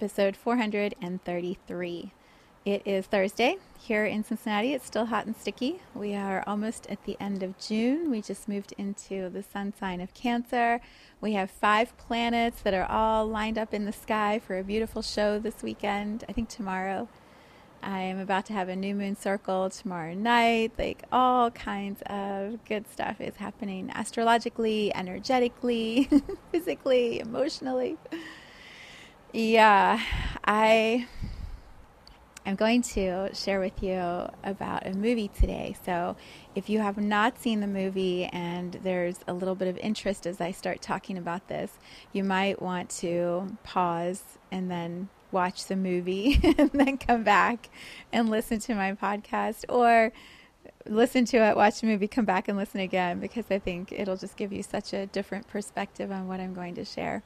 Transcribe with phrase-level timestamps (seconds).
[0.00, 2.12] Episode 433.
[2.64, 4.72] It is Thursday here in Cincinnati.
[4.72, 5.82] It's still hot and sticky.
[5.94, 8.10] We are almost at the end of June.
[8.10, 10.80] We just moved into the sun sign of Cancer.
[11.20, 15.02] We have five planets that are all lined up in the sky for a beautiful
[15.02, 16.24] show this weekend.
[16.30, 17.06] I think tomorrow.
[17.82, 20.72] I am about to have a new moon circle tomorrow night.
[20.78, 26.08] Like all kinds of good stuff is happening astrologically, energetically,
[26.52, 27.98] physically, emotionally.
[29.32, 30.02] Yeah,
[30.44, 31.06] I
[32.44, 35.76] am going to share with you about a movie today.
[35.84, 36.16] So,
[36.56, 40.40] if you have not seen the movie and there's a little bit of interest as
[40.40, 41.70] I start talking about this,
[42.12, 47.70] you might want to pause and then watch the movie and then come back
[48.12, 50.12] and listen to my podcast or
[50.86, 54.16] listen to it, watch the movie, come back and listen again because I think it'll
[54.16, 57.22] just give you such a different perspective on what I'm going to share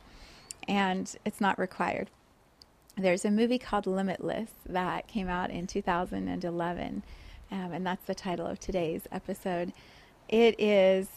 [0.68, 2.10] and it's not required.
[2.96, 7.02] There's a movie called Limitless that came out in 2011,
[7.50, 9.72] um, and that's the title of today's episode.
[10.28, 11.08] It is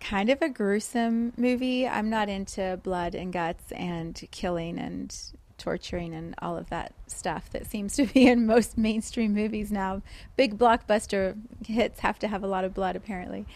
[0.00, 1.88] kind of a gruesome movie.
[1.88, 5.16] I'm not into blood and guts and killing and
[5.58, 10.02] torturing and all of that stuff that seems to be in most mainstream movies now.
[10.36, 13.46] Big blockbuster hits have to have a lot of blood, apparently.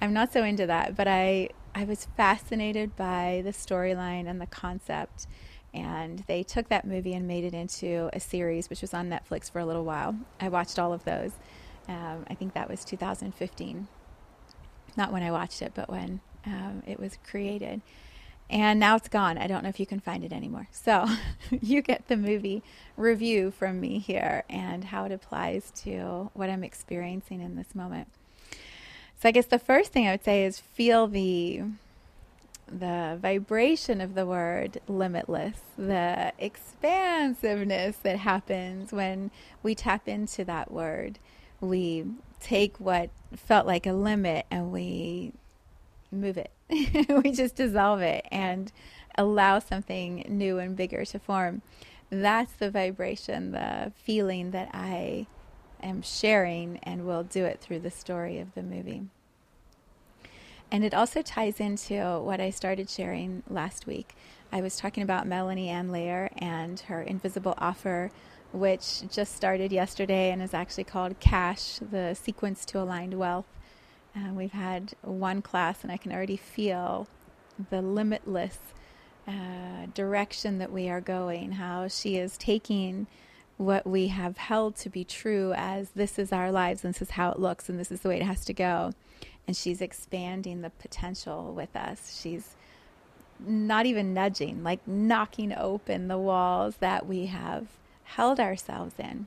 [0.00, 4.46] I'm not so into that, but I I was fascinated by the storyline and the
[4.46, 5.26] concept.
[5.72, 9.50] And they took that movie and made it into a series, which was on Netflix
[9.50, 10.14] for a little while.
[10.40, 11.32] I watched all of those.
[11.88, 13.88] Um, I think that was 2015.
[14.96, 17.82] Not when I watched it, but when um, it was created.
[18.48, 19.36] And now it's gone.
[19.36, 20.68] I don't know if you can find it anymore.
[20.70, 21.06] So
[21.60, 22.62] you get the movie
[22.96, 28.08] review from me here and how it applies to what I'm experiencing in this moment.
[29.24, 31.62] So I guess the first thing I would say is feel the
[32.68, 39.30] the vibration of the word limitless, the expansiveness that happens when
[39.62, 41.18] we tap into that word.
[41.62, 42.04] We
[42.38, 45.32] take what felt like a limit and we
[46.12, 46.50] move it.
[47.24, 48.70] we just dissolve it and
[49.16, 51.62] allow something new and bigger to form.
[52.10, 55.28] That's the vibration, the feeling that I
[55.84, 59.02] am sharing, and will do it through the story of the movie.
[60.70, 64.16] And it also ties into what I started sharing last week.
[64.50, 68.10] I was talking about Melanie Ann Layer and her invisible offer,
[68.52, 73.46] which just started yesterday and is actually called Cash, the sequence to aligned wealth.
[74.16, 77.08] Uh, we've had one class, and I can already feel
[77.70, 78.58] the limitless
[79.26, 83.06] uh, direction that we are going, how she is taking
[83.56, 87.10] what we have held to be true as this is our lives, and this is
[87.10, 88.92] how it looks, and this is the way it has to go.
[89.46, 92.18] And she's expanding the potential with us.
[92.20, 92.56] She's
[93.38, 97.66] not even nudging, like knocking open the walls that we have
[98.04, 99.26] held ourselves in.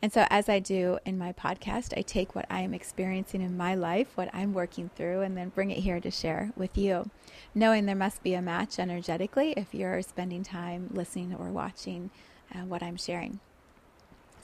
[0.00, 3.56] And so, as I do in my podcast, I take what I am experiencing in
[3.56, 7.08] my life, what I'm working through, and then bring it here to share with you,
[7.54, 12.10] knowing there must be a match energetically if you're spending time listening or watching
[12.52, 13.38] uh, what I'm sharing.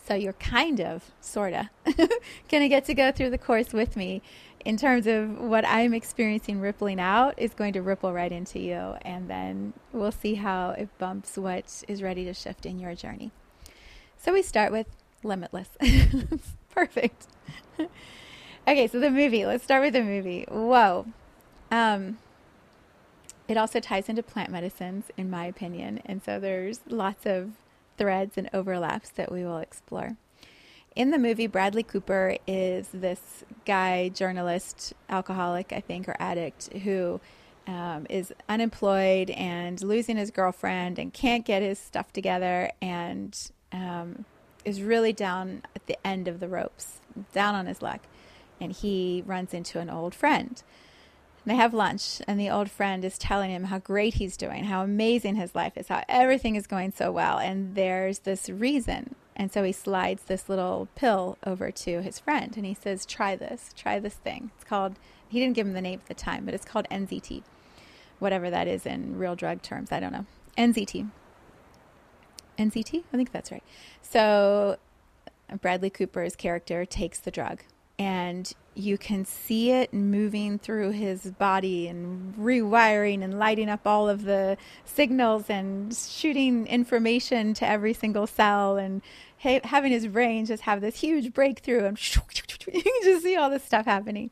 [0.08, 1.66] So you're kind of, sort of,
[2.48, 4.22] going to get to go through the course with me
[4.64, 8.94] in terms of what I'm experiencing rippling out is going to ripple right into you.
[9.02, 13.32] And then we'll see how it bumps what is ready to shift in your journey.
[14.16, 14.86] So we start with
[15.22, 15.69] Limitless.
[16.70, 17.26] Perfect.
[18.66, 19.44] okay, so the movie.
[19.44, 20.46] Let's start with the movie.
[20.49, 21.06] Whoa.
[21.70, 22.16] Um,
[23.46, 26.00] it also ties into plant medicines, in my opinion.
[26.06, 27.50] And so there's lots of
[27.98, 30.16] threads and overlaps that we will explore.
[30.96, 37.20] In the movie, Bradley Cooper is this guy, journalist, alcoholic, I think, or addict, who
[37.68, 43.38] um, is unemployed and losing his girlfriend and can't get his stuff together and
[43.72, 44.24] um,
[44.64, 47.00] is really down at the end of the ropes,
[47.32, 48.00] down on his luck.
[48.60, 50.60] And he runs into an old friend
[51.46, 54.82] they have lunch, and the old friend is telling him how great he's doing, how
[54.82, 57.38] amazing his life is, how everything is going so well.
[57.38, 62.56] And there's this reason And so he slides this little pill over to his friend
[62.56, 64.50] and he says, Try this, try this thing.
[64.56, 64.96] It's called,
[65.29, 67.43] he didn't give him the name at the time, but it's called NZT,
[68.19, 69.93] whatever that is in real drug terms.
[69.93, 70.26] I don't know.
[70.56, 71.08] NZT.
[72.58, 73.05] NZT?
[73.12, 73.62] I think that's right.
[74.02, 74.76] So
[75.61, 77.61] Bradley Cooper's character takes the drug
[77.96, 84.08] and you can see it moving through his body and rewiring and lighting up all
[84.08, 89.02] of the signals and shooting information to every single cell and
[89.42, 93.50] ha- having his brain just have this huge breakthrough and you can just see all
[93.50, 94.30] this stuff happening.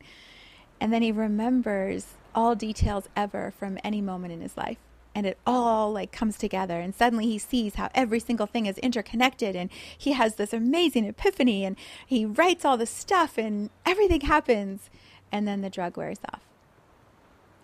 [0.79, 4.77] And then he remembers all details ever from any moment in his life
[5.17, 6.79] and it all like comes together.
[6.79, 11.05] And suddenly he sees how every single thing is interconnected and he has this amazing
[11.05, 11.75] epiphany and
[12.05, 14.91] he writes all this stuff and everything happens.
[15.31, 16.43] And then the drug wears off.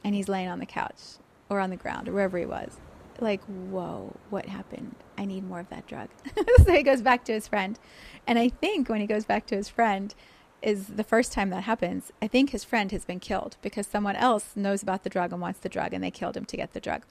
[0.03, 2.77] And he's laying on the couch or on the ground or wherever he was.
[3.19, 4.95] Like whoa what happened?
[5.15, 6.09] I need more of that drug.
[6.65, 7.77] So he goes back to his friend.
[8.25, 10.15] And i think when he goes back to his friend
[10.63, 12.11] is the first time that happens.
[12.19, 15.41] I think his friend has been killed because someone else knows about the drug and
[15.41, 17.03] wants the drug and they killed him to get the drug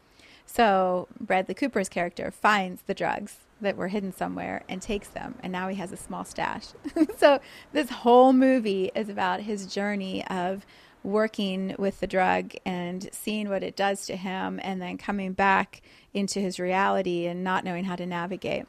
[0.52, 5.50] so Bradley Cooper's character finds the drugs that were hidden somewhere and takes them, and
[5.50, 6.66] now he has a small stash.
[7.16, 7.40] so
[7.72, 10.66] this whole movie is about his journey of
[11.02, 15.80] working with the drug and seeing what it does to him, and then coming back
[16.12, 18.66] into his reality and not knowing how to navigate.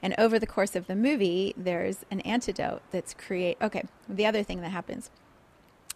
[0.00, 3.58] And over the course of the movie, there's an antidote that's create.
[3.60, 5.10] Okay, the other thing that happens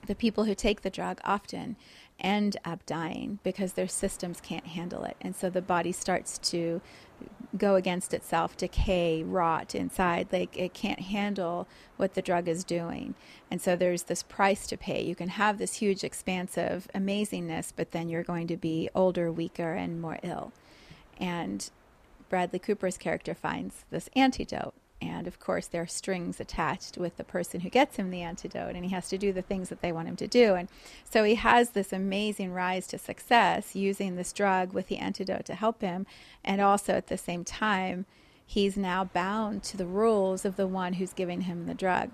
[0.07, 1.77] the people who take the drug often
[2.21, 5.17] end up dying because their systems can't handle it.
[5.21, 6.81] And so the body starts to
[7.57, 10.29] go against itself, decay, rot inside.
[10.33, 13.15] Like it can't handle what the drug is doing.
[13.51, 15.03] And so there's this price to pay.
[15.03, 19.75] You can have this huge, expansive amazingness, but then you're going to be older, weaker,
[19.75, 20.53] and more ill.
[21.19, 21.69] And
[22.29, 27.25] Bradley Cooper's character finds this antidote and of course, there are strings attached with the
[27.25, 29.93] person who gets him the antidote, and he has to do the things that they
[29.93, 30.55] want him to do.
[30.55, 30.69] And
[31.09, 35.55] so he has this amazing rise to success using this drug with the antidote to
[35.55, 36.07] help him.
[36.45, 38.05] And also at the same time,
[38.47, 42.11] he's now bound to the rules of the one who's giving him the drug.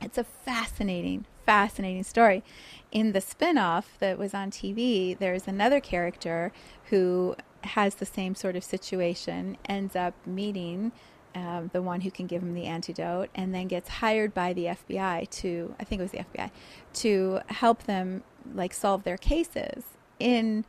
[0.00, 2.42] It's a fascinating, fascinating story.
[2.90, 6.52] In the spin off that was on TV, there's another character
[6.84, 10.92] who has the same sort of situation, ends up meeting
[11.36, 14.64] um, the one who can give him the antidote, and then gets hired by the
[14.64, 16.50] FBI to, I think it was the FBI,
[16.94, 18.22] to help them
[18.54, 19.84] like solve their cases.
[20.18, 20.64] In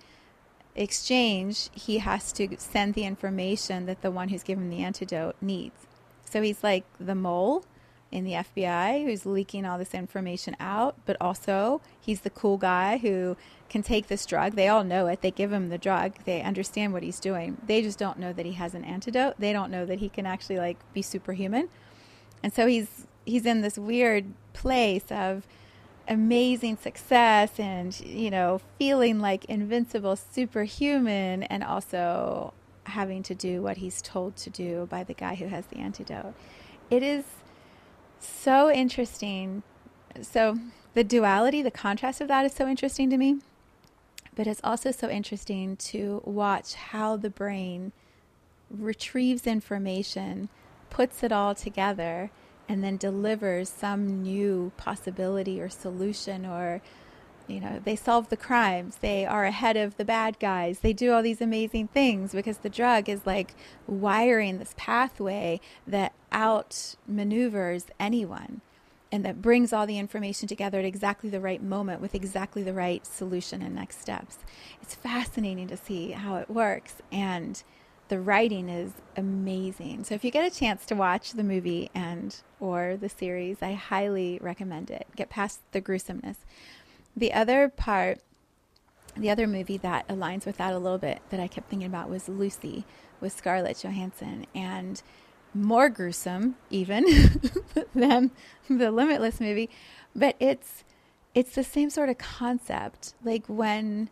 [0.76, 5.88] exchange, he has to send the information that the one who's given the antidote needs.
[6.30, 7.64] So he's like the mole
[8.12, 12.98] in the FBI who's leaking all this information out, but also he's the cool guy
[12.98, 13.36] who
[13.70, 14.56] can take this drug.
[14.56, 15.22] They all know it.
[15.22, 16.14] They give him the drug.
[16.26, 17.58] They understand what he's doing.
[17.66, 19.36] They just don't know that he has an antidote.
[19.38, 21.70] They don't know that he can actually like be superhuman.
[22.42, 25.46] And so he's he's in this weird place of
[26.08, 32.54] amazing success and you know feeling like invincible superhuman and also
[32.86, 36.34] having to do what he's told to do by the guy who has the antidote.
[36.90, 37.26] It is
[38.20, 39.64] so interesting.
[40.22, 40.58] So
[40.94, 43.40] the duality, the contrast of that is so interesting to me
[44.38, 47.92] but it's also so interesting to watch how the brain
[48.70, 50.48] retrieves information,
[50.92, 52.30] puts it all together,
[52.70, 56.84] and then delivers some new possibility or solution or
[57.48, 58.98] you know, they solve the crimes.
[58.98, 60.80] They are ahead of the bad guys.
[60.80, 63.56] They do all these amazing things because the drug is like
[63.88, 68.62] wiring this pathway that outmaneuvers anyone
[69.12, 72.74] and that brings all the information together at exactly the right moment with exactly the
[72.74, 74.40] right solution and next steps.
[74.82, 77.64] It's fascinating to see how it works and
[78.10, 80.06] the writing is amazing.
[80.06, 83.74] So if you get a chance to watch the movie and or the series, I
[83.74, 85.08] highly recommend it.
[85.16, 86.46] Get past the gruesomeness.
[87.18, 88.20] The other part
[89.16, 92.08] the other movie that aligns with that a little bit that I kept thinking about
[92.08, 92.86] was Lucy
[93.20, 95.02] with Scarlett Johansson and
[95.56, 97.04] more gruesome even
[97.96, 98.30] than
[98.70, 99.70] the Limitless movie,
[100.16, 100.84] but it's
[101.34, 103.14] it's the same sort of concept.
[103.24, 104.10] Like when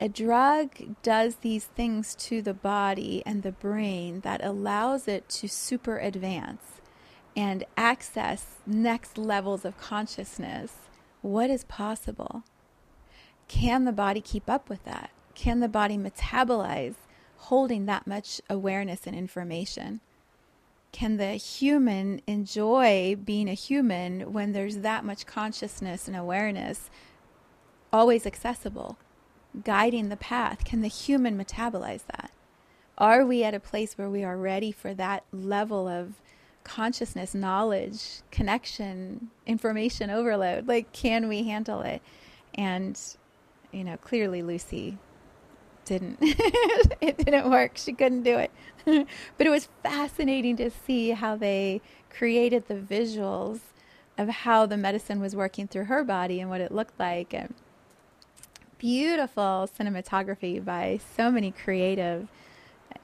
[0.00, 0.70] a drug
[1.02, 6.80] does these things to the body and the brain that allows it to super advance
[7.36, 10.83] and access next levels of consciousness,
[11.24, 12.44] what is possible?
[13.48, 15.10] Can the body keep up with that?
[15.34, 16.94] Can the body metabolize
[17.36, 20.00] holding that much awareness and information?
[20.94, 26.88] can the human enjoy being a human when there's that much consciousness and awareness
[27.92, 28.96] always accessible,
[29.64, 30.64] guiding the path?
[30.64, 32.30] Can the human metabolize that?
[32.96, 36.12] Are we at a place where we are ready for that level of
[36.64, 40.66] consciousness, knowledge, connection, information overload.
[40.66, 42.02] Like, can we handle it?
[42.54, 42.98] And,
[43.72, 44.98] you know, clearly Lucy
[45.84, 46.18] didn't.
[46.20, 47.72] it didn't work.
[47.76, 48.50] She couldn't do it.
[49.38, 51.80] but it was fascinating to see how they
[52.10, 53.60] created the visuals
[54.16, 57.34] of how the medicine was working through her body and what it looked like.
[57.34, 57.54] And
[58.78, 62.28] beautiful cinematography by so many creative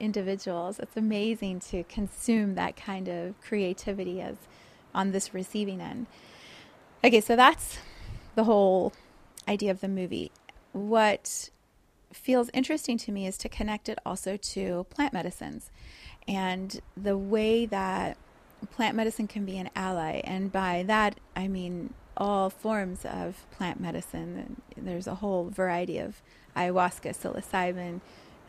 [0.01, 0.79] individuals.
[0.79, 4.37] It's amazing to consume that kind of creativity as
[4.95, 6.07] on this receiving end.
[7.05, 7.79] Okay, so that's
[8.35, 8.93] the whole
[9.49, 10.33] idea of the movie.
[10.73, 11.51] What
[12.13, 15.71] feels interesting to me is to connect it also to plant medicines
[16.27, 18.17] and the way that
[18.71, 20.21] plant medicine can be an ally.
[20.25, 24.61] And by that, I mean all forms of plant medicine.
[24.77, 26.21] There's a whole variety of
[26.57, 28.01] ayahuasca, psilocybin,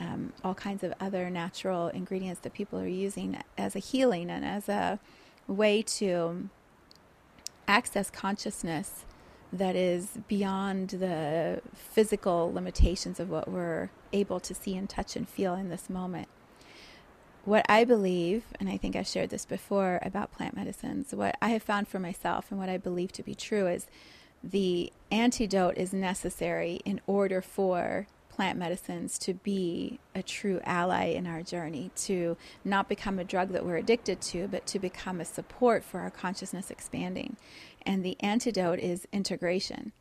[0.01, 4.43] um, all kinds of other natural ingredients that people are using as a healing and
[4.43, 4.99] as a
[5.47, 6.49] way to
[7.67, 9.05] access consciousness
[9.53, 15.29] that is beyond the physical limitations of what we're able to see and touch and
[15.29, 16.27] feel in this moment.
[17.43, 21.49] What I believe, and I think I've shared this before about plant medicines, what I
[21.49, 23.87] have found for myself and what I believe to be true is
[24.43, 31.27] the antidote is necessary in order for plant medicines to be a true ally in
[31.27, 35.25] our journey, to not become a drug that we're addicted to, but to become a
[35.25, 37.35] support for our consciousness expanding.
[37.85, 39.91] And the antidote is integration.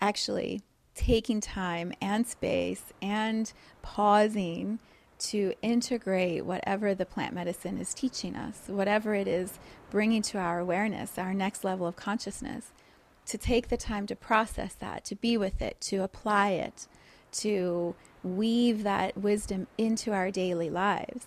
[0.00, 0.62] Actually,
[0.94, 3.52] taking time and space and
[3.82, 4.78] pausing
[5.18, 9.58] to integrate whatever the plant medicine is teaching us, whatever it is
[9.90, 12.72] bringing to our awareness, our next level of consciousness,
[13.26, 16.86] to take the time to process that, to be with it, to apply it,
[17.40, 21.26] to weave that wisdom into our daily lives.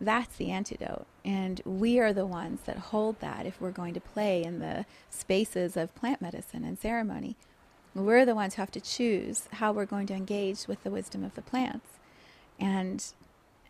[0.00, 1.06] That's the antidote.
[1.24, 4.86] And we are the ones that hold that if we're going to play in the
[5.10, 7.36] spaces of plant medicine and ceremony.
[7.94, 11.24] We're the ones who have to choose how we're going to engage with the wisdom
[11.24, 11.86] of the plants.
[12.58, 13.04] And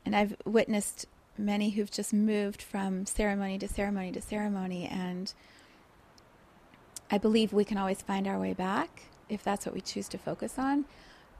[0.04, 1.06] and I've witnessed
[1.36, 5.32] many who've just moved from ceremony to ceremony to ceremony and
[7.10, 10.18] I believe we can always find our way back if that's what we choose to
[10.18, 10.84] focus on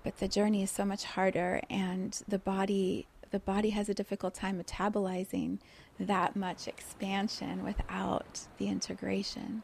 [0.03, 4.35] but the journey is so much harder and the body the body has a difficult
[4.35, 5.59] time metabolizing
[6.01, 9.63] that much expansion without the integration.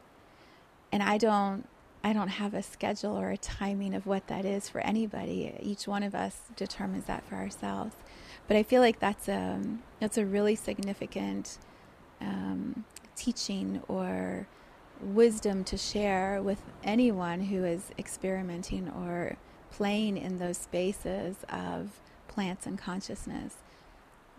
[0.93, 1.69] And i don't
[2.05, 5.55] i don't have a schedule or a timing of what that is for anybody.
[5.61, 7.97] Each one of us determines that for ourselves.
[8.47, 9.61] But i feel like that's a
[10.01, 11.59] that's a really significant
[12.21, 12.85] um,
[13.17, 14.47] teaching or
[15.01, 19.37] wisdom to share with anyone who is experimenting or
[19.77, 23.57] playing in those spaces of plants and consciousness,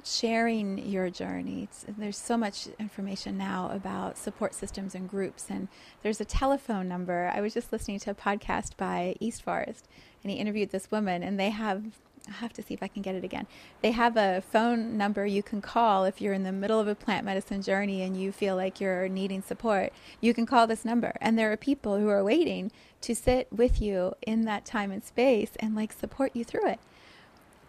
[0.04, 1.70] sharing your journey.
[1.88, 5.68] There's so much information now about support systems and groups, and
[6.02, 7.32] there's a telephone number.
[7.32, 9.88] I was just listening to a podcast by East Forest,
[10.24, 11.84] and he interviewed this woman, and they have
[12.28, 13.48] I have to see if I can get it again.
[13.82, 16.96] They have a phone number you can call if you're in the middle of a
[16.96, 19.94] plant medicine journey and you feel like you're needing support.
[20.20, 23.82] You can call this number, and there are people who are waiting to sit with
[23.82, 26.80] you in that time and space and like support you through it.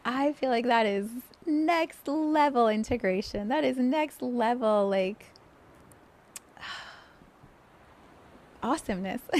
[0.04, 1.08] I feel like that is
[1.44, 3.48] next level integration.
[3.48, 5.26] That is next level like
[8.62, 9.22] awesomeness.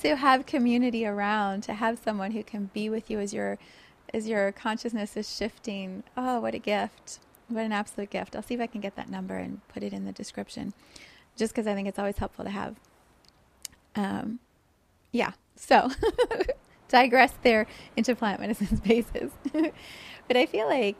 [0.00, 3.58] to have community around, to have someone who can be with you as your
[4.12, 6.04] as your consciousness is shifting.
[6.16, 7.18] Oh, what a gift.
[7.48, 8.36] What an absolute gift.
[8.36, 10.72] I'll see if I can get that number and put it in the description.
[11.36, 12.76] Just because I think it's always helpful to have.
[13.96, 14.40] Um,
[15.12, 15.32] yeah.
[15.56, 15.90] So
[16.88, 19.30] digress there into plant medicine spaces.
[19.52, 20.98] but I feel like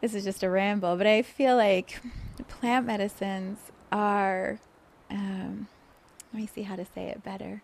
[0.00, 2.00] this is just a ramble, but I feel like
[2.48, 3.58] plant medicines
[3.90, 4.58] are
[5.10, 5.68] um,
[6.32, 7.62] let me see how to say it better.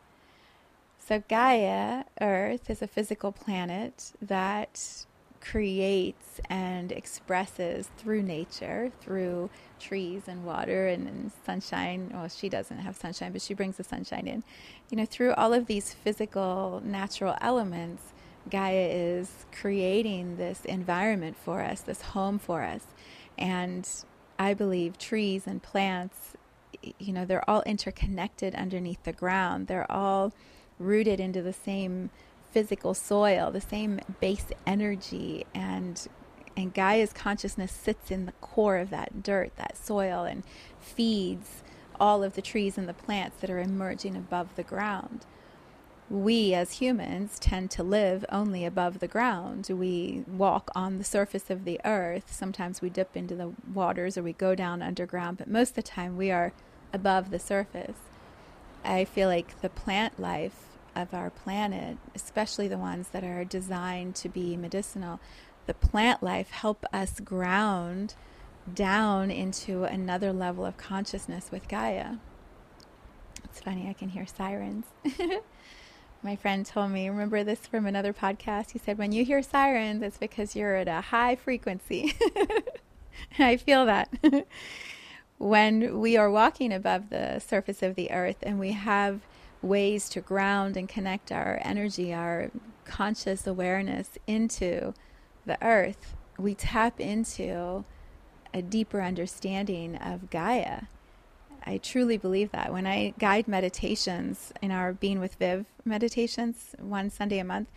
[0.99, 5.07] So, Gaia, Earth, is a physical planet that
[5.41, 12.11] creates and expresses through nature, through trees and water and, and, sunshine.
[12.13, 14.43] Well, she doesn't have sunshine, but she brings the sunshine in.
[14.91, 18.03] You know, through all of these physical, natural elements,
[18.51, 22.87] Gaia is creating this environment for us, this home for us.
[23.39, 23.89] And
[24.39, 26.37] I believe trees and plants
[26.99, 29.67] you know, they're all interconnected underneath the ground.
[29.67, 30.33] They're all
[30.79, 32.11] rooted into the same
[32.53, 36.07] physical soil, the same base energy and
[36.57, 40.43] and Gaia's consciousness sits in the core of that dirt, that soil and
[40.81, 41.63] feeds
[41.99, 45.25] all of the trees and the plants that are emerging above the ground.
[46.11, 49.69] we as humans tend to live only above the ground.
[49.71, 52.33] We walk on the surface of the earth.
[52.33, 55.83] Sometimes we dip into the waters or we go down underground, but most of the
[55.83, 56.53] time we are
[56.93, 57.97] above the surface.
[58.85, 60.67] I feel like the plant life
[61.01, 65.21] of our planet, especially the ones that are designed to be medicinal,
[65.67, 68.15] the plant life help us ground
[68.73, 72.17] down into another level of consciousness with Gaia.
[73.45, 74.87] It's funny, I can hear sirens.
[76.23, 78.73] My friend told me, remember this from another podcast?
[78.73, 82.15] He said, when you hear sirens, it's because you're at a high frequency.
[83.39, 84.13] I feel that.
[85.39, 89.21] when we are walking above the surface of the earth and we have
[89.63, 92.51] ways to ground and connect our energy, our
[92.85, 94.95] conscious awareness into
[95.47, 97.85] the earth, we tap into
[98.53, 100.83] a deeper understanding of Gaia
[101.65, 102.73] I truly believe that.
[102.73, 107.69] When I guide meditations in our Being with Viv meditations, one Sunday a month,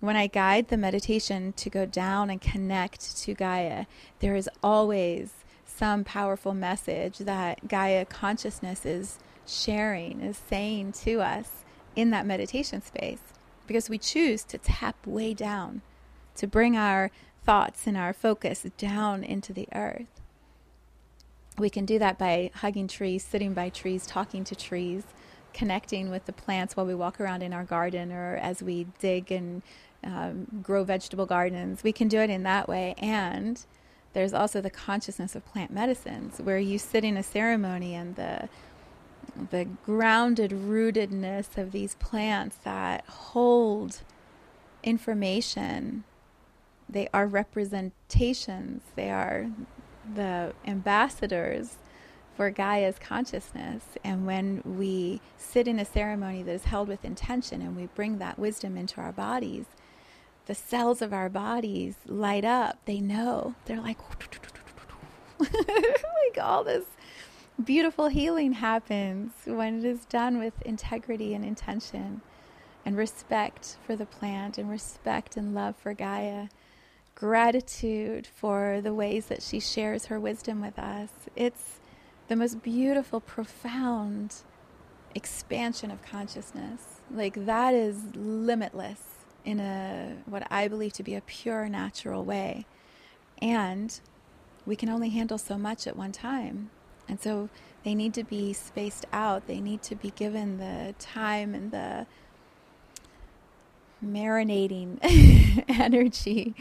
[0.00, 3.86] when I guide the meditation to go down and connect to Gaia,
[4.20, 5.32] there is always
[5.64, 12.82] some powerful message that Gaia consciousness is sharing, is saying to us in that meditation
[12.82, 13.20] space.
[13.66, 15.82] Because we choose to tap way down,
[16.36, 17.10] to bring our
[17.44, 20.20] thoughts and our focus down into the earth
[21.58, 25.04] we can do that by hugging trees, sitting by trees, talking to trees,
[25.52, 29.30] connecting with the plants while we walk around in our garden or as we dig
[29.30, 29.62] and
[30.02, 31.82] um, grow vegetable gardens.
[31.82, 32.94] We can do it in that way.
[32.98, 33.64] And
[34.14, 38.48] there's also the consciousness of plant medicines, where you sit in a ceremony and the
[39.50, 44.02] the grounded rootedness of these plants that hold
[44.82, 46.04] information.
[46.88, 48.82] They are representations.
[48.94, 49.50] They are
[50.14, 51.76] the ambassadors
[52.36, 53.82] for Gaia's consciousness.
[54.02, 58.18] And when we sit in a ceremony that is held with intention and we bring
[58.18, 59.66] that wisdom into our bodies,
[60.46, 62.78] the cells of our bodies light up.
[62.84, 63.54] They know.
[63.66, 63.98] They're like,
[65.38, 66.84] like all this
[67.64, 72.22] beautiful healing happens when it is done with integrity and intention
[72.84, 76.48] and respect for the plant and respect and love for Gaia
[77.14, 81.10] gratitude for the ways that she shares her wisdom with us.
[81.36, 81.80] It's
[82.28, 84.36] the most beautiful, profound
[85.14, 87.00] expansion of consciousness.
[87.10, 89.00] Like that is limitless
[89.44, 92.66] in a what I believe to be a pure natural way.
[93.40, 94.00] And
[94.64, 96.70] we can only handle so much at one time.
[97.08, 97.48] And so
[97.84, 99.46] they need to be spaced out.
[99.46, 102.06] They need to be given the time and the
[104.04, 104.98] marinating
[105.68, 106.54] energy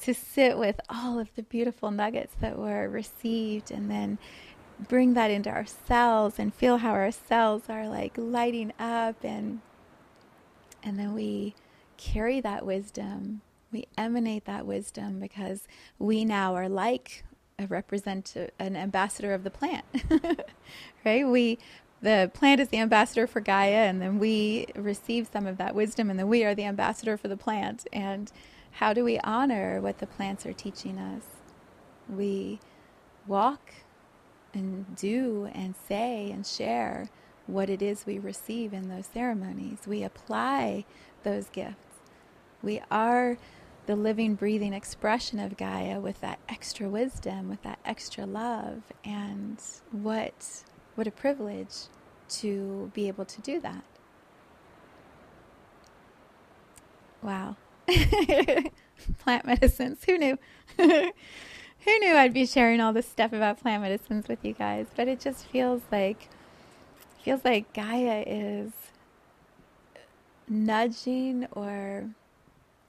[0.00, 4.18] to sit with all of the beautiful nuggets that were received and then
[4.88, 9.60] bring that into our cells and feel how our cells are like lighting up and
[10.82, 11.54] and then we
[11.96, 13.40] carry that wisdom
[13.72, 15.66] we emanate that wisdom because
[15.98, 17.24] we now are like
[17.58, 19.84] a represent an ambassador of the plant
[21.04, 21.58] right we
[22.02, 26.10] the plant is the ambassador for gaia and then we receive some of that wisdom
[26.10, 28.30] and then we are the ambassador for the plant and
[28.78, 31.22] how do we honor what the plants are teaching us?
[32.08, 32.58] We
[33.26, 33.72] walk
[34.52, 37.08] and do and say and share
[37.46, 39.78] what it is we receive in those ceremonies.
[39.86, 40.86] We apply
[41.22, 42.00] those gifts.
[42.62, 43.38] We are
[43.86, 48.82] the living, breathing expression of Gaia with that extra wisdom, with that extra love.
[49.04, 49.60] And
[49.92, 51.74] what, what a privilege
[52.28, 53.84] to be able to do that.
[57.22, 57.56] Wow.
[59.18, 60.02] plant medicines.
[60.06, 60.38] Who knew?
[60.78, 64.86] Who knew I'd be sharing all this stuff about plant medicines with you guys?
[64.96, 66.28] But it just feels like
[67.22, 68.72] feels like Gaia is
[70.48, 72.10] nudging or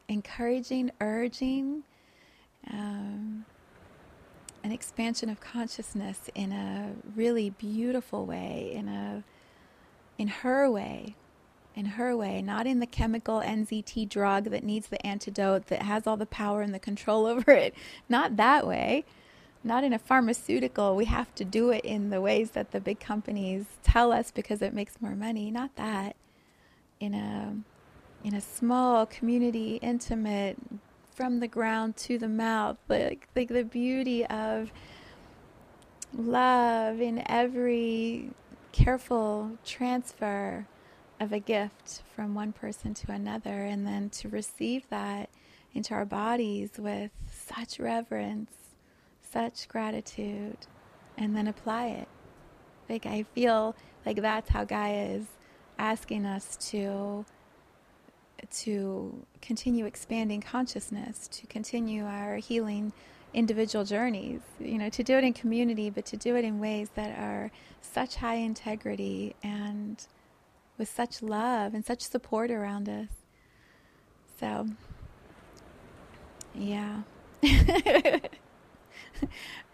[0.07, 1.83] encouraging, urging
[2.71, 3.45] um,
[4.63, 9.23] an expansion of consciousness in a really beautiful way, in a
[10.17, 11.15] in her way,
[11.75, 16.07] in her way, not in the chemical NZT drug that needs the antidote that has
[16.07, 17.75] all the power and the control over it.
[18.09, 19.05] Not that way.
[19.63, 20.95] Not in a pharmaceutical.
[20.95, 24.61] We have to do it in the ways that the big companies tell us because
[24.61, 25.49] it makes more money.
[25.49, 26.15] Not that.
[26.99, 27.55] In a
[28.25, 30.57] in a small community, intimate,
[31.13, 34.71] from the ground to the mouth, like like the beauty of
[36.11, 38.31] love in every
[38.71, 40.65] careful transfer
[41.19, 45.29] of a gift from one person to another, and then to receive that
[45.75, 48.51] into our bodies with such reverence,
[49.21, 50.57] such gratitude,
[51.15, 52.07] and then apply it.
[52.89, 55.25] Like, I feel like that's how Gaia is
[55.77, 57.23] asking us to
[58.51, 62.93] to continue expanding consciousness, to continue our healing
[63.33, 66.89] individual journeys, you know, to do it in community, but to do it in ways
[66.95, 70.07] that are such high integrity and
[70.77, 73.09] with such love and such support around us.
[74.39, 74.67] So,
[76.53, 77.01] yeah.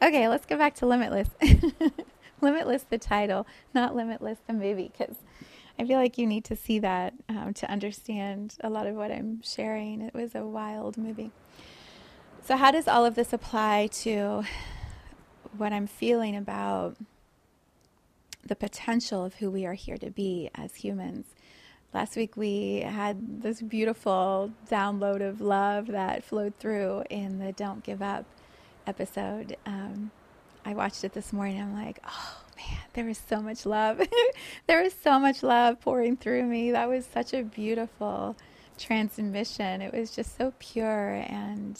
[0.01, 1.29] okay, let's go back to Limitless.
[2.41, 5.15] Limitless, the title, not Limitless, the movie, because
[5.79, 9.11] I feel like you need to see that um, to understand a lot of what
[9.11, 10.01] I'm sharing.
[10.01, 11.31] It was a wild movie.
[12.43, 14.43] So, how does all of this apply to
[15.57, 16.97] what I'm feeling about
[18.43, 21.25] the potential of who we are here to be as humans?
[21.93, 27.83] Last week we had this beautiful download of love that flowed through in the Don't
[27.83, 28.25] Give Up
[28.87, 29.57] episode.
[29.65, 30.11] Um,
[30.63, 31.59] I watched it this morning.
[31.61, 32.37] I'm like, oh
[32.93, 34.01] there was so much love.
[34.67, 36.71] there was so much love pouring through me.
[36.71, 38.35] That was such a beautiful
[38.77, 39.81] transmission.
[39.81, 41.79] It was just so pure and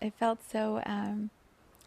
[0.00, 1.30] it felt so um,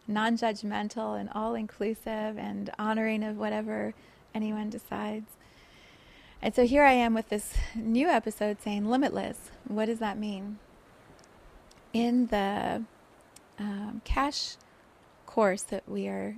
[0.07, 3.93] non judgmental and all inclusive and honoring of whatever
[4.33, 5.31] anyone decides.
[6.41, 9.51] And so here I am with this new episode saying limitless.
[9.67, 10.57] What does that mean?
[11.93, 12.83] In the
[13.59, 14.55] um, cash
[15.25, 16.35] course that we are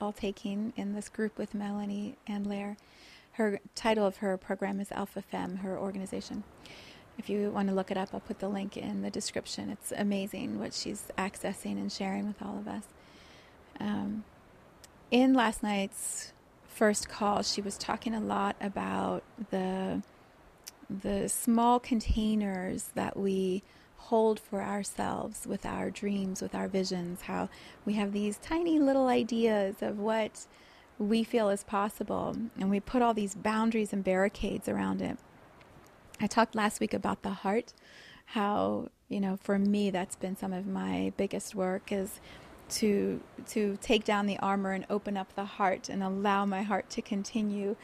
[0.00, 2.76] all taking in this group with Melanie Ann Layer,
[3.32, 6.44] her title of her program is Alpha Femme, her organization.
[7.18, 9.70] If you want to look it up, I'll put the link in the description.
[9.70, 12.84] It's amazing what she's accessing and sharing with all of us.
[13.80, 14.24] Um,
[15.10, 16.32] in last night's
[16.66, 20.02] first call, she was talking a lot about the
[20.90, 23.62] the small containers that we
[24.08, 27.48] hold for ourselves with our dreams, with our visions, how
[27.84, 30.46] we have these tiny little ideas of what
[30.98, 35.18] we feel is possible, and we put all these boundaries and barricades around it.
[36.20, 37.72] I talked last week about the heart,
[38.26, 42.20] how, you know, for me, that's been some of my biggest work is
[42.70, 46.88] to to take down the armor and open up the heart and allow my heart
[46.90, 47.76] to continue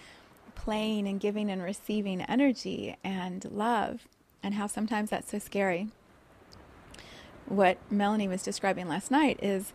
[0.55, 4.07] playing and giving and receiving energy and love
[4.43, 5.89] and how sometimes that's so scary.
[7.47, 9.73] What Melanie was describing last night is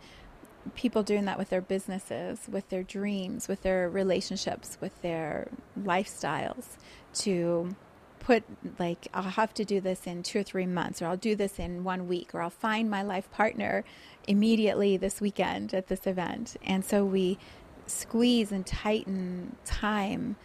[0.73, 5.49] people doing that with their businesses, with their dreams, with their relationships, with their
[5.79, 6.77] lifestyles
[7.15, 7.75] to
[8.19, 8.43] put
[8.79, 11.59] like I'll have to do this in 2 or 3 months or I'll do this
[11.59, 13.83] in 1 week or I'll find my life partner
[14.27, 16.57] immediately this weekend at this event.
[16.65, 17.37] And so we
[17.85, 20.37] squeeze and tighten time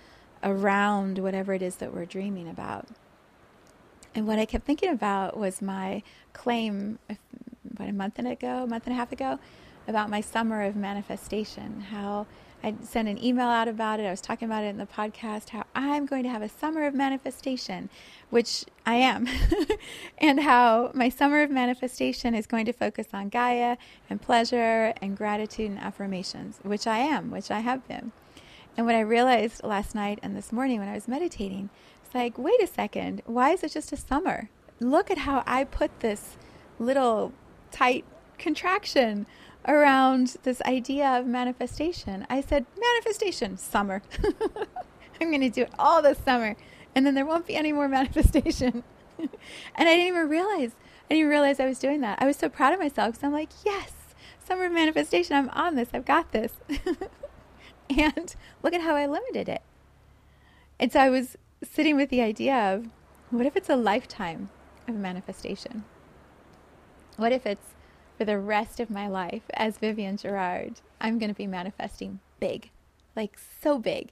[0.42, 2.86] around whatever it is that we're dreaming about.
[4.14, 6.98] And what I kept thinking about was my claim,
[7.76, 9.38] what, a month and ago, a month and a half ago,
[9.86, 12.26] about my summer of manifestation, how
[12.62, 14.06] I sent an email out about it.
[14.06, 16.86] I was talking about it in the podcast how I'm going to have a summer
[16.86, 17.88] of manifestation,
[18.28, 19.26] which I am,
[20.18, 23.78] and how my summer of manifestation is going to focus on Gaia
[24.10, 28.12] and pleasure and gratitude and affirmations, which I am, which I have been.
[28.76, 31.70] And what I realized last night and this morning when I was meditating,
[32.10, 34.50] it's like, wait a second, why is it just a summer?
[34.80, 36.36] Look at how I put this
[36.80, 37.32] little
[37.70, 38.04] tight
[38.36, 39.28] contraction
[39.68, 42.26] around this idea of manifestation.
[42.28, 44.02] I said, manifestation, summer.
[45.20, 46.56] I'm going to do it all this summer.
[46.96, 48.82] And then there won't be any more manifestation.
[49.20, 49.28] and
[49.76, 50.72] I didn't even realize.
[51.08, 52.20] I didn't realize I was doing that.
[52.20, 53.92] I was so proud of myself because I'm like, yes,
[54.44, 55.36] summer manifestation.
[55.36, 55.90] I'm on this.
[55.94, 56.54] I've got this.
[57.88, 59.62] and look at how I limited it.
[60.80, 62.88] And so I was sitting with the idea of
[63.30, 64.50] what if it's a lifetime
[64.88, 65.84] of manifestation?
[67.16, 67.74] What if it's
[68.20, 72.70] for the rest of my life as Vivian Gerard, I'm going to be manifesting big,
[73.16, 74.10] like so big.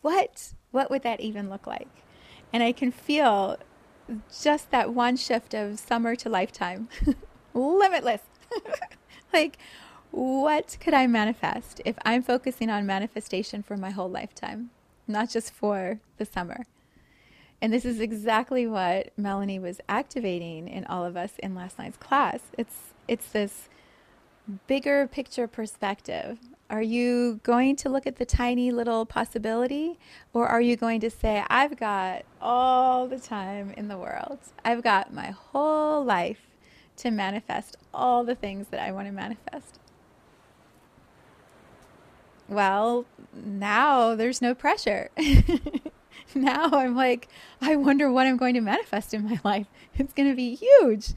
[0.00, 1.88] What what would that even look like?
[2.52, 3.58] And I can feel
[4.40, 6.88] just that one shift of summer to lifetime.
[7.52, 8.22] Limitless.
[9.32, 9.58] like
[10.12, 14.70] what could I manifest if I'm focusing on manifestation for my whole lifetime,
[15.08, 16.64] not just for the summer?
[17.60, 21.96] And this is exactly what Melanie was activating in all of us in last night's
[21.96, 22.40] class.
[22.56, 22.76] It's
[23.08, 23.68] it's this
[24.66, 26.38] bigger picture perspective.
[26.70, 29.98] Are you going to look at the tiny little possibility
[30.34, 34.38] or are you going to say, I've got all the time in the world?
[34.64, 36.40] I've got my whole life
[36.98, 39.78] to manifest all the things that I want to manifest.
[42.48, 45.10] Well, now there's no pressure.
[46.34, 47.28] now I'm like,
[47.60, 49.66] I wonder what I'm going to manifest in my life.
[49.96, 51.14] It's going to be huge.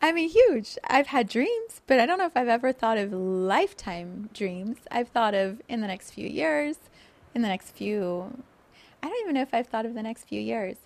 [0.00, 0.76] I mean, huge.
[0.84, 4.78] I've had dreams, but I don't know if I've ever thought of lifetime dreams.
[4.90, 6.76] I've thought of in the next few years,
[7.34, 8.42] in the next few.
[9.02, 10.76] I don't even know if I've thought of the next few years.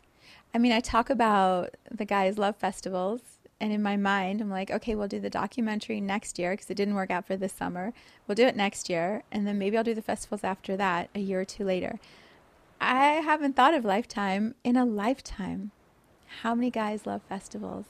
[0.54, 3.20] I mean, I talk about the Gaia's Love festivals,
[3.60, 6.76] and in my mind, I'm like, okay, we'll do the documentary next year because it
[6.76, 7.92] didn't work out for this summer.
[8.26, 11.20] We'll do it next year, and then maybe I'll do the festivals after that, a
[11.20, 11.98] year or two later.
[12.80, 15.72] I haven't thought of lifetime in a lifetime.
[16.42, 17.86] How many Gaia's Love festivals?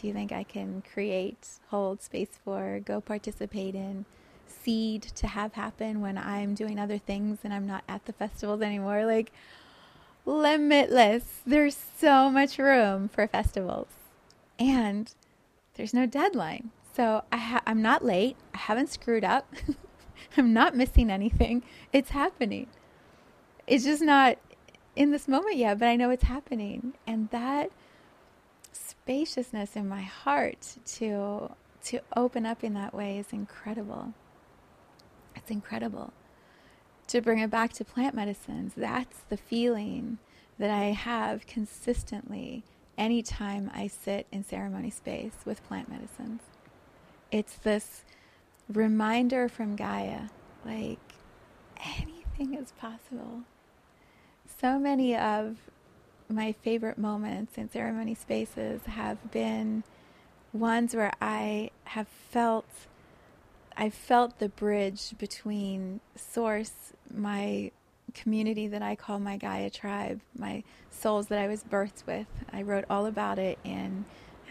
[0.00, 4.04] Do you think I can create, hold space for, go participate in,
[4.46, 8.62] seed to have happen when I'm doing other things and I'm not at the festivals
[8.62, 9.04] anymore?
[9.04, 9.32] Like,
[10.24, 11.24] limitless.
[11.44, 13.88] There's so much room for festivals.
[14.58, 15.12] And
[15.74, 16.70] there's no deadline.
[16.94, 18.36] So I ha- I'm not late.
[18.54, 19.52] I haven't screwed up.
[20.36, 21.62] I'm not missing anything.
[21.92, 22.68] It's happening.
[23.72, 24.36] It's just not
[24.94, 26.94] in this moment yet, but I know it's happening.
[27.06, 27.70] And that
[28.72, 31.52] spaciousness in my heart to
[31.84, 34.14] to open up in that way is incredible.
[35.34, 36.12] It's incredible
[37.08, 40.18] to bring it back to plant medicines, that's the feeling
[40.58, 42.62] that I have consistently
[42.96, 46.40] anytime I sit in ceremony space with plant medicines.
[47.30, 48.04] It's this
[48.68, 50.28] reminder from Gaia
[50.64, 51.00] like
[51.98, 53.42] anything is possible.
[54.62, 55.56] So many of
[56.28, 59.82] my favorite moments in ceremony spaces have been
[60.52, 62.66] ones where I have felt
[63.76, 67.72] I felt the bridge between source, my
[68.14, 72.28] community that I call my Gaia tribe, my souls that I was birthed with.
[72.52, 74.04] I wrote all about it in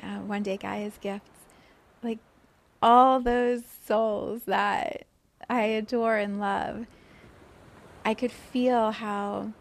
[0.03, 1.29] uh, One Day Gaia's Gifts.
[2.03, 2.19] Like
[2.81, 5.05] all those souls that
[5.49, 6.85] I adore and love,
[8.03, 9.53] I could feel how,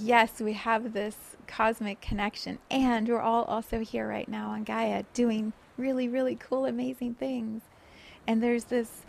[0.00, 5.04] yes, we have this cosmic connection, and we're all also here right now on Gaia
[5.14, 7.62] doing really, really cool, amazing things.
[8.26, 9.02] And there's this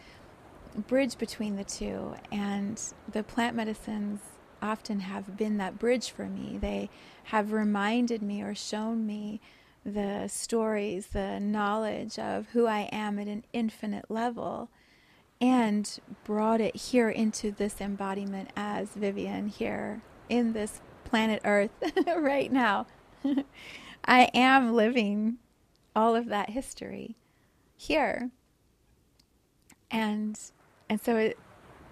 [0.76, 4.20] bridge between the two, and the plant medicines
[4.62, 6.58] often have been that bridge for me.
[6.60, 6.90] They
[7.26, 9.42] have reminded me or shown me
[9.86, 14.70] the stories, the knowledge of who I am at an infinite level,
[15.42, 21.72] and brought it here into this embodiment as Vivian here in this planet Earth
[22.18, 22.88] right now.
[24.06, 25.38] I am living
[25.96, 27.16] all of that history
[27.76, 28.32] here
[29.92, 30.40] and
[30.90, 31.38] and so it,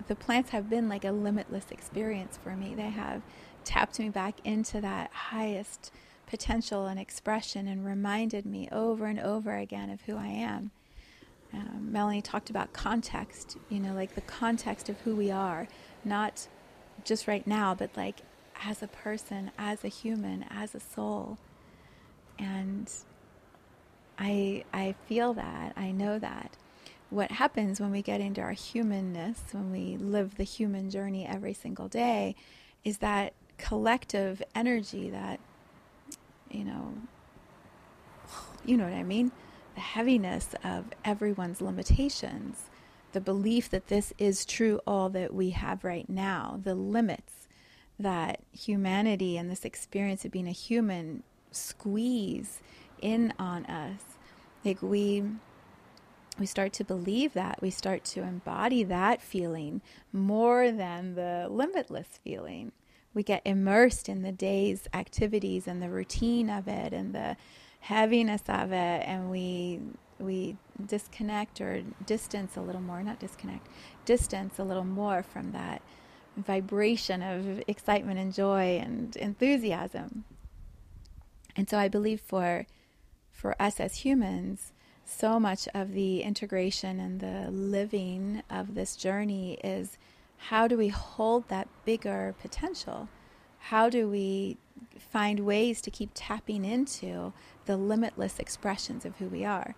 [0.08, 2.74] the plants have been like a limitless experience for me.
[2.76, 3.22] They have
[3.64, 5.92] tapped me back into that highest
[6.26, 10.72] potential and expression and reminded me over and over again of who I am.
[11.54, 15.68] Um, Melanie talked about context, you know, like the context of who we are,
[16.04, 16.48] not
[17.08, 18.22] just right now, but like
[18.64, 21.38] as a person, as a human, as a soul.
[22.38, 22.92] And
[24.20, 26.58] I I feel that, I know that
[27.10, 31.54] what happens when we get into our humanness, when we live the human journey every
[31.54, 32.36] single day,
[32.84, 35.40] is that collective energy that,
[36.52, 36.94] you know,
[38.66, 39.32] you know what I mean?
[39.76, 42.70] The heaviness of everyone's limitations,
[43.18, 47.48] the belief that this is true, all that we have right now, the limits
[47.98, 52.60] that humanity and this experience of being a human squeeze
[53.02, 54.02] in on us.
[54.64, 55.24] Like we
[56.38, 59.82] we start to believe that, we start to embody that feeling
[60.14, 62.72] more than the limitless feeling.
[63.16, 67.36] We get immersed in the day's activities and the routine of it and the
[67.80, 69.80] heaviness of it, and we
[70.20, 73.68] we disconnect or distance a little more, not disconnect,
[74.06, 75.82] distance a little more from that
[76.36, 80.24] vibration of excitement and joy and enthusiasm.
[81.56, 82.66] And so I believe for
[83.32, 84.74] for us as humans,
[85.06, 89.98] so much of the integration and the living of this journey is
[90.38, 93.08] how do we hold that bigger potential?
[93.60, 94.58] How do we
[94.98, 97.34] find ways to keep tapping into
[97.66, 99.76] the limitless expressions of who we are?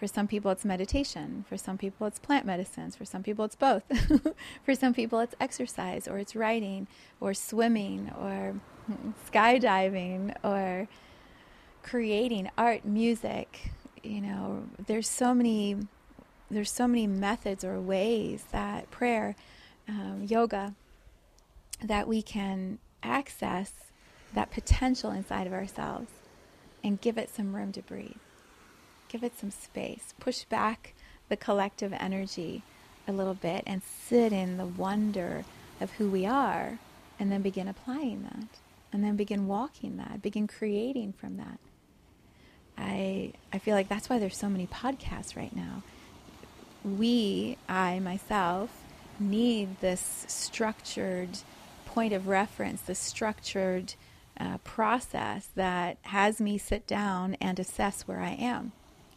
[0.00, 1.44] For some people, it's meditation.
[1.46, 2.96] For some people, it's plant medicines.
[2.96, 3.82] For some people, it's both.
[4.64, 6.88] For some people, it's exercise, or it's writing,
[7.20, 8.54] or swimming, or
[9.30, 10.88] skydiving, or
[11.82, 15.76] creating art, music, you know, there's so many
[16.50, 19.36] there's so many methods or ways that prayer,
[19.86, 20.74] um, yoga,
[21.84, 23.72] that we can access
[24.32, 26.10] that potential inside of ourselves
[26.82, 28.16] and give it some room to breathe.
[29.10, 30.14] Give it some space.
[30.20, 30.94] Push back
[31.28, 32.62] the collective energy
[33.08, 35.44] a little bit and sit in the wonder
[35.80, 36.78] of who we are
[37.18, 38.60] and then begin applying that
[38.92, 41.58] and then begin walking that, begin creating from that.
[42.78, 45.82] I I feel like that's why there's so many podcasts right now.
[46.84, 48.70] We, I myself,
[49.18, 51.38] need this structured
[51.84, 53.94] point of reference, this structured
[54.38, 58.70] uh, process that has me sit down and assess where I am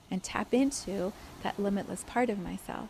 [0.10, 1.14] and tap into
[1.44, 2.90] that limitless part of myself.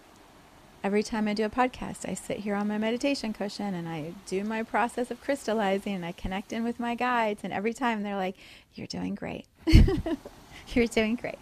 [0.83, 4.13] Every time I do a podcast, I sit here on my meditation cushion and I
[4.27, 7.41] do my process of crystallizing and I connect in with my guides.
[7.43, 8.35] And every time they're like,
[8.75, 9.45] You're doing great.
[10.73, 11.39] You're doing great.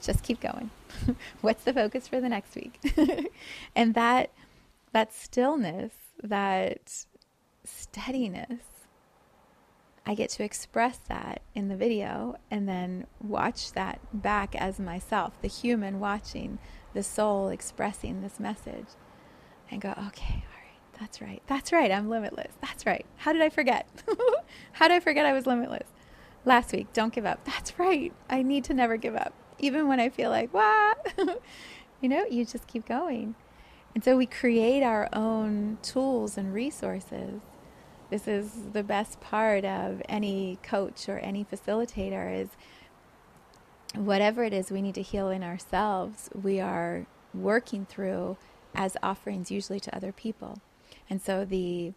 [0.00, 0.70] Just keep going.
[1.40, 2.78] What's the focus for the next week?
[3.76, 4.30] and that
[4.92, 7.04] that stillness, that
[7.64, 8.60] steadiness
[10.06, 15.40] I get to express that in the video and then watch that back as myself,
[15.40, 16.58] the human watching
[16.92, 18.86] the soul expressing this message
[19.70, 21.42] and go, okay, all right, that's right.
[21.46, 21.90] That's right.
[21.90, 22.52] I'm limitless.
[22.60, 23.06] That's right.
[23.16, 23.88] How did I forget?
[24.72, 25.88] How did I forget I was limitless?
[26.44, 27.44] Last week, don't give up.
[27.44, 28.12] That's right.
[28.28, 29.32] I need to never give up.
[29.58, 31.14] Even when I feel like, what?
[32.02, 33.34] you know, you just keep going.
[33.94, 37.40] And so we create our own tools and resources
[38.14, 42.48] this is the best part of any coach or any facilitator is
[43.96, 48.36] whatever it is we need to heal in ourselves, we are working through
[48.72, 50.60] as offerings usually to other people.
[51.10, 51.92] And so the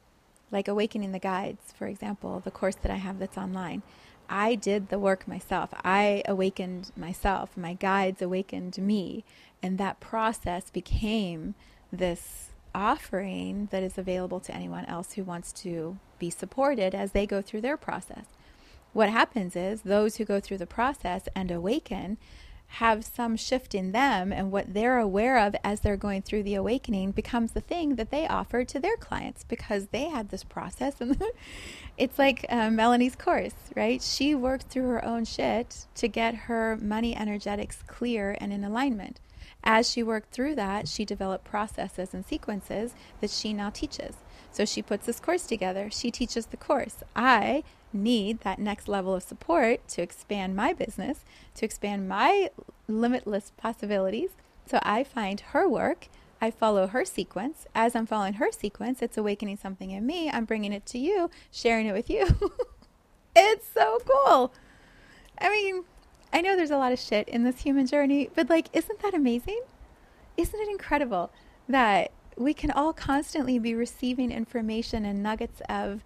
[0.50, 3.84] like awakening the guides, for example, the course that I have that's online.
[4.28, 5.70] I did the work myself.
[5.84, 7.56] I awakened myself.
[7.56, 9.24] My guides awakened me.
[9.62, 11.54] And that process became
[11.92, 17.26] this offering that is available to anyone else who wants to be supported as they
[17.26, 18.26] go through their process.
[18.94, 22.18] What happens is those who go through the process and awaken
[22.68, 26.56] have some shift in them, and what they're aware of as they're going through the
[26.56, 30.96] awakening becomes the thing that they offer to their clients because they had this process.
[31.02, 31.18] And
[31.98, 34.02] it's like uh, Melanie's course, right?
[34.02, 39.20] She worked through her own shit to get her money energetics clear and in alignment.
[39.64, 44.16] As she worked through that, she developed processes and sequences that she now teaches.
[44.52, 45.90] So she puts this course together.
[45.92, 47.04] She teaches the course.
[47.16, 51.24] I need that next level of support to expand my business,
[51.56, 52.50] to expand my
[52.88, 54.32] limitless possibilities.
[54.66, 56.08] So I find her work.
[56.42, 57.66] I follow her sequence.
[57.74, 60.30] As I'm following her sequence, it's awakening something in me.
[60.30, 62.28] I'm bringing it to you, sharing it with you.
[63.36, 64.54] it's so cool.
[65.40, 65.84] I mean,
[66.34, 69.14] I know there's a lot of shit in this human journey, but like, isn't that
[69.14, 69.62] amazing?
[70.36, 71.32] Isn't it incredible
[71.68, 76.04] that we can all constantly be receiving information and nuggets of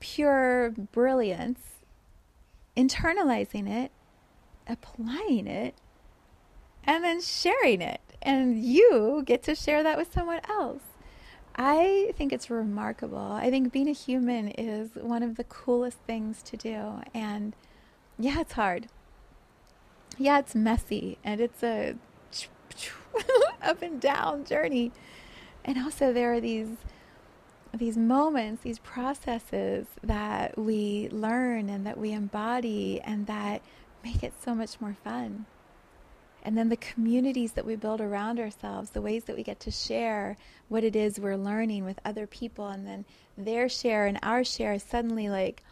[0.00, 1.60] pure brilliance,
[2.76, 3.90] internalizing it,
[4.66, 5.74] applying it,
[6.84, 8.00] and then sharing it.
[8.22, 10.82] And you get to share that with someone else.
[11.54, 13.32] I think it's remarkable.
[13.32, 17.00] I think being a human is one of the coolest things to do.
[17.14, 17.56] And
[18.18, 18.88] yeah, it's hard
[20.18, 21.94] yeah, it's messy and it's a
[23.62, 24.92] up and down journey.
[25.66, 26.68] And also there are these
[27.74, 33.60] these moments, these processes that we learn and that we embody and that
[34.02, 35.44] make it so much more fun.
[36.42, 39.70] And then the communities that we build around ourselves, the ways that we get to
[39.70, 40.36] share
[40.68, 43.04] what it is we're learning with other people, and then
[43.36, 45.62] their share and our share is suddenly like,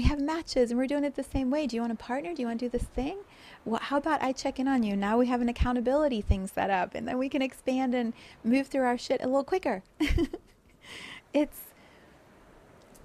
[0.00, 1.66] we have matches and we're doing it the same way.
[1.66, 2.32] Do you want to partner?
[2.32, 3.18] Do you want to do this thing?
[3.66, 4.96] well, how about I check in on you?
[4.96, 8.68] Now we have an accountability thing set up, and then we can expand and move
[8.68, 9.82] through our shit a little quicker.
[11.34, 11.60] it's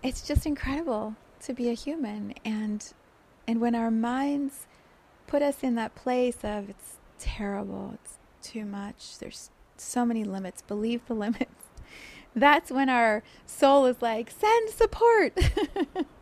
[0.01, 2.93] it's just incredible to be a human, and
[3.45, 4.65] and when our minds
[5.27, 10.62] put us in that place of it's terrible, it's too much, there's so many limits,
[10.62, 11.65] believe the limits.
[12.34, 15.38] That's when our soul is like, send support.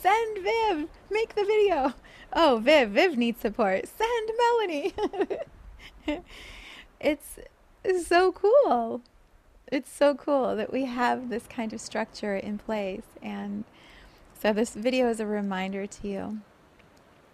[0.00, 1.94] send Viv, make the video
[2.32, 3.86] oh, Viv, Viv needs support.
[3.86, 4.94] Send Melanie.
[7.00, 7.38] it's,
[8.06, 9.02] so cool.
[9.70, 13.02] It's so cool that we have this kind of structure in place.
[13.22, 13.64] And
[14.40, 16.38] so this video is a reminder to you.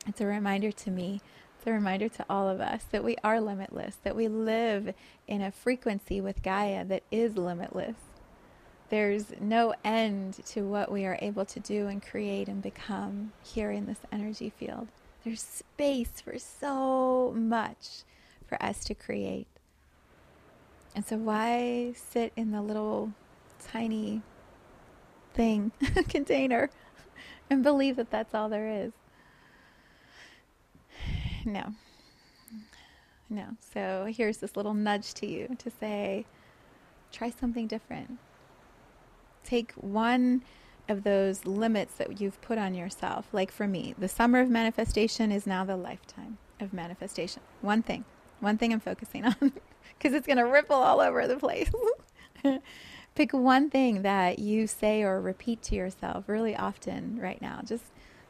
[0.06, 1.20] It's a reminder to me.
[1.58, 4.94] It's a reminder to all of us that we are limitless, that we live
[5.26, 7.96] in a frequency with Gaia that is limitless.
[8.94, 13.72] There's no end to what we are able to do and create and become here
[13.72, 14.86] in this energy field.
[15.24, 18.04] There's space for so much
[18.46, 19.48] for us to create.
[20.94, 23.12] And so, why sit in the little
[23.66, 24.22] tiny
[25.32, 25.72] thing,
[26.08, 26.70] container,
[27.50, 28.92] and believe that that's all there is?
[31.44, 31.74] No.
[33.28, 33.56] No.
[33.58, 36.26] So, here's this little nudge to you to say,
[37.10, 38.20] try something different
[39.44, 40.42] take one
[40.88, 43.26] of those limits that you've put on yourself.
[43.32, 47.42] Like for me, the summer of manifestation is now the lifetime of manifestation.
[47.60, 48.04] One thing,
[48.40, 49.52] one thing I'm focusing on
[49.96, 51.70] because it's going to ripple all over the place.
[53.14, 57.60] Pick one thing that you say or repeat to yourself really often right now.
[57.64, 57.84] Just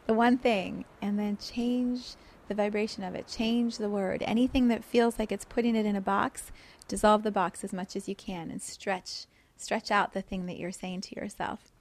[0.07, 2.17] the one thing, and then change
[2.49, 3.27] the vibration of it.
[3.27, 4.23] Change the word.
[4.27, 6.53] Anything that feels like it's putting it in a box,
[6.87, 9.27] dissolve the box as much as you can and stretch
[9.57, 11.73] stretch out the thing that you're saying to yourself.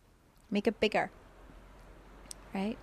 [0.49, 1.09] Make it bigger.
[2.53, 2.77] Right?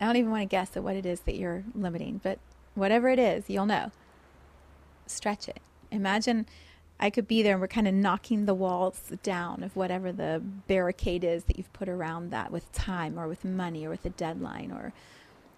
[0.00, 2.38] I don't even want to guess at what it is that you're limiting, but
[2.74, 3.90] whatever it is, you'll know.
[5.06, 5.60] Stretch it.
[5.90, 6.46] Imagine
[6.98, 10.42] I could be there and we're kind of knocking the walls down of whatever the
[10.66, 14.10] barricade is that you've put around that with time or with money or with a
[14.10, 14.92] deadline or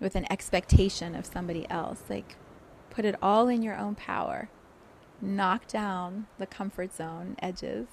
[0.01, 2.03] with an expectation of somebody else.
[2.09, 2.37] Like,
[2.91, 4.49] put it all in your own power.
[5.21, 7.87] Knock down the comfort zone edges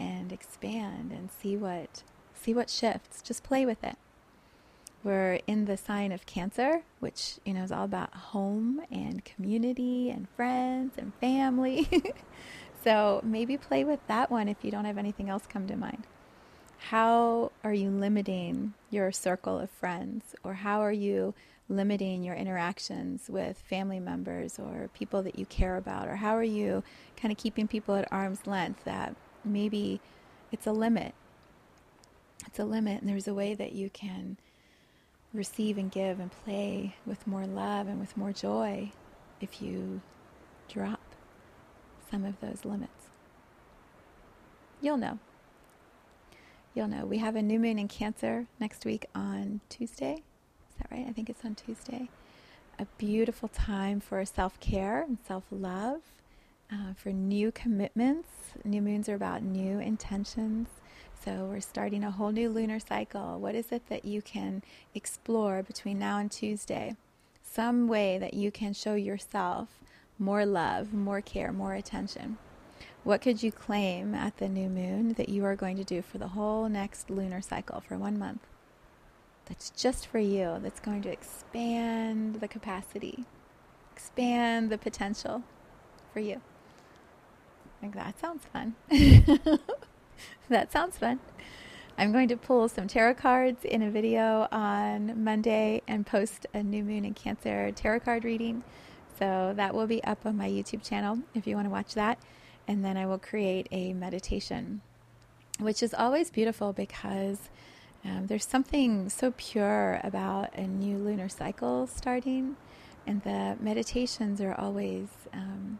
[0.00, 2.02] and expand and see what
[2.34, 3.20] see what shifts.
[3.20, 3.96] Just play with it.
[5.04, 10.10] We're in the sign of Cancer, which you know is all about home and community
[10.10, 11.88] and friends and family.
[12.84, 16.06] so maybe play with that one if you don't have anything else come to mind.
[16.88, 21.34] How are you limiting your circle of friends, or how are you
[21.68, 26.42] limiting your interactions with family members or people that you care about, or how are
[26.42, 26.82] you
[27.16, 29.14] kind of keeping people at arm's length that
[29.44, 30.00] maybe
[30.52, 31.14] it's a limit?
[32.46, 34.36] It's a limit, and there's a way that you can
[35.32, 38.90] receive and give and play with more love and with more joy
[39.40, 40.00] if you
[40.68, 41.00] drop
[42.10, 43.08] some of those limits.
[44.80, 45.18] You'll know.
[46.74, 47.04] You'll know.
[47.04, 50.14] We have a new moon in Cancer next week on Tuesday.
[50.70, 51.06] Is that right?
[51.08, 52.08] I think it's on Tuesday.
[52.78, 56.00] A beautiful time for self care and self love,
[56.72, 58.28] uh, for new commitments.
[58.64, 60.68] New moons are about new intentions
[61.24, 63.38] so we're starting a whole new lunar cycle.
[63.38, 64.62] What is it that you can
[64.94, 66.96] explore between now and Tuesday?
[67.42, 69.68] Some way that you can show yourself
[70.18, 72.38] more love, more care, more attention.
[73.04, 76.16] What could you claim at the new moon that you are going to do for
[76.16, 78.46] the whole next lunar cycle for one month?
[79.44, 83.26] That's just for you, that's going to expand the capacity,
[83.92, 85.42] expand the potential
[86.14, 86.40] for you.
[87.82, 88.74] Like that sounds fun.
[90.48, 91.20] that sounds fun.
[91.96, 96.62] I'm going to pull some tarot cards in a video on Monday and post a
[96.62, 98.64] new moon in Cancer tarot card reading.
[99.18, 102.18] So that will be up on my YouTube channel if you want to watch that.
[102.66, 104.80] And then I will create a meditation,
[105.58, 107.50] which is always beautiful because
[108.04, 112.56] um, there's something so pure about a new lunar cycle starting.
[113.06, 115.78] And the meditations are always um,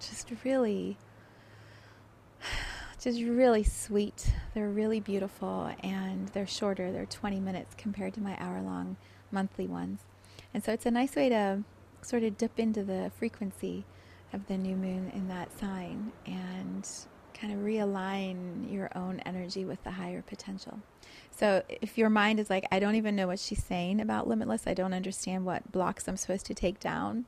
[0.00, 0.96] just really
[3.00, 4.32] just really sweet.
[4.54, 6.92] They're really beautiful and they're shorter.
[6.92, 8.96] They're 20 minutes compared to my hour long
[9.30, 10.00] monthly ones.
[10.54, 11.62] And so it's a nice way to
[12.02, 13.84] sort of dip into the frequency
[14.32, 16.88] of the new moon in that sign and
[17.34, 20.80] kind of realign your own energy with the higher potential.
[21.30, 24.66] So if your mind is like, I don't even know what she's saying about limitless,
[24.66, 27.26] I don't understand what blocks I'm supposed to take down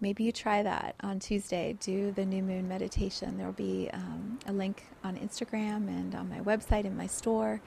[0.00, 1.76] maybe you try that on Tuesday.
[1.80, 3.36] Do the new moon meditation.
[3.36, 7.60] There will be um, a link on Instagram and on my website in my store.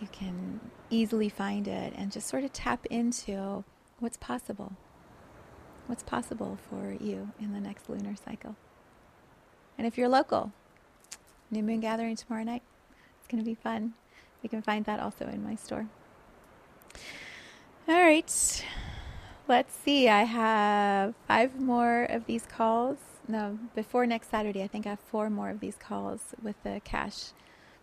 [0.00, 3.64] You can easily find it and just sort of tap into
[3.98, 4.72] what's possible.
[5.86, 8.56] What's possible for you in the next lunar cycle.
[9.76, 10.52] And if you're local,
[11.50, 12.62] new moon gathering tomorrow night.
[13.18, 13.94] It's going to be fun.
[14.42, 15.86] You can find that also in my store.
[17.88, 18.64] All right
[19.50, 20.08] let's see.
[20.08, 22.98] I have five more of these calls.
[23.26, 26.80] No, before next Saturday, I think I have four more of these calls with the
[26.84, 27.32] cash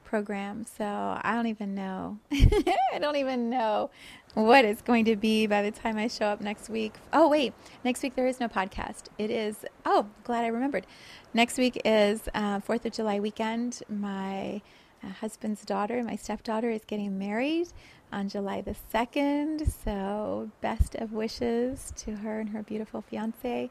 [0.05, 0.65] program.
[0.65, 2.19] So I don't even know.
[2.31, 3.89] I don't even know
[4.33, 6.93] what it's going to be by the time I show up next week.
[7.11, 7.53] Oh, wait.
[7.83, 9.07] Next week, there is no podcast.
[9.17, 10.87] It is, oh, glad I remembered.
[11.33, 13.81] Next week is uh, 4th of July weekend.
[13.89, 14.61] My
[15.05, 17.67] husband's daughter, my stepdaughter, is getting married
[18.11, 19.71] on July the 2nd.
[19.83, 23.69] So, best of wishes to her and her beautiful fiance.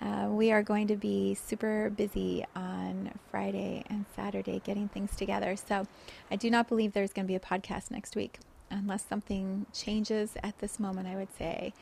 [0.00, 5.56] Uh, we are going to be super busy on Friday and Saturday getting things together.
[5.56, 5.86] So,
[6.30, 8.38] I do not believe there's going to be a podcast next week
[8.70, 11.08] unless something changes at this moment.
[11.08, 11.72] I would say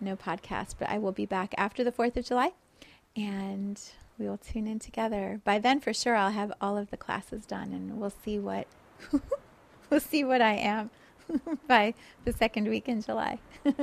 [0.00, 2.52] no podcast, but I will be back after the 4th of July
[3.16, 3.80] and
[4.18, 5.40] we will tune in together.
[5.44, 8.66] By then, for sure, I'll have all of the classes done and we'll see what.
[9.90, 10.90] we'll see what I am.
[11.68, 11.94] by
[12.24, 13.38] the second week in July.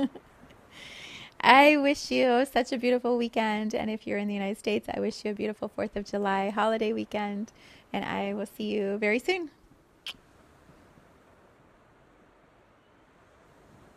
[1.40, 3.74] I wish you such a beautiful weekend.
[3.74, 6.50] And if you're in the United States, I wish you a beautiful 4th of July
[6.50, 7.52] holiday weekend.
[7.92, 9.50] And I will see you very soon.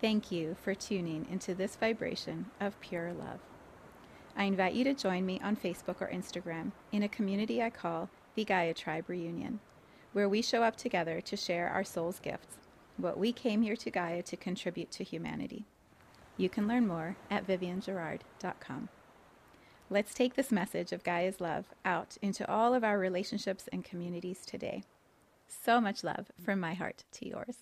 [0.02, 3.40] Thank you for tuning into this vibration of pure love.
[4.36, 8.10] I invite you to join me on Facebook or Instagram in a community I call
[8.36, 9.60] the Gaia Tribe Reunion.
[10.14, 12.58] where we show up together to share our soul's gifts,
[12.98, 15.66] what we came here to Gaia to contribute to humanity.
[16.38, 18.90] You can learn more at viviangerard.com.
[19.90, 24.46] Let's take this message of Gaia's love out into all of our relationships and communities
[24.46, 24.84] today.
[25.48, 27.58] So much love from my heart to yours.